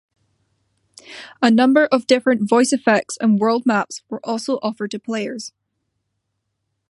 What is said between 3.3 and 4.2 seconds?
world maps were